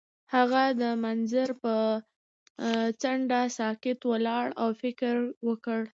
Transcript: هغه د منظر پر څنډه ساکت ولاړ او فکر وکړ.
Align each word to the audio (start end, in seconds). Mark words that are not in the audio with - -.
هغه 0.35 0.63
د 0.81 0.83
منظر 1.03 1.49
پر 1.61 1.79
څنډه 3.01 3.41
ساکت 3.57 3.99
ولاړ 4.11 4.45
او 4.61 4.69
فکر 4.81 5.15
وکړ. 5.47 5.79